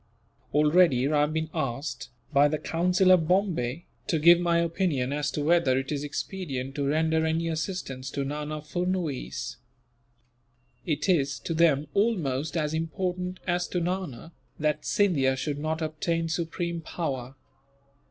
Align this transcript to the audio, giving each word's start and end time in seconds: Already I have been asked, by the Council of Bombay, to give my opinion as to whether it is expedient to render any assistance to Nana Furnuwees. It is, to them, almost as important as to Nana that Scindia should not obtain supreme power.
Already 0.51 1.07
I 1.11 1.19
have 1.21 1.33
been 1.33 1.51
asked, 1.53 2.09
by 2.33 2.47
the 2.47 2.57
Council 2.57 3.11
of 3.11 3.27
Bombay, 3.27 3.85
to 4.07 4.17
give 4.17 4.39
my 4.39 4.57
opinion 4.57 5.13
as 5.13 5.29
to 5.29 5.43
whether 5.43 5.77
it 5.77 5.91
is 5.91 6.03
expedient 6.03 6.73
to 6.73 6.87
render 6.87 7.23
any 7.23 7.47
assistance 7.49 8.09
to 8.09 8.23
Nana 8.25 8.61
Furnuwees. 8.63 9.57
It 10.87 11.07
is, 11.07 11.37
to 11.41 11.53
them, 11.53 11.85
almost 11.93 12.57
as 12.57 12.73
important 12.73 13.41
as 13.45 13.67
to 13.67 13.79
Nana 13.79 14.31
that 14.57 14.85
Scindia 14.85 15.35
should 15.35 15.59
not 15.59 15.83
obtain 15.83 16.29
supreme 16.29 16.81
power. 16.81 17.35